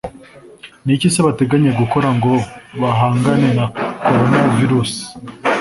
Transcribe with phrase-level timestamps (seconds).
[0.83, 2.33] Ni iki se bateganya gukora ngo
[2.81, 3.65] bahangane na
[4.05, 4.91] coronavirus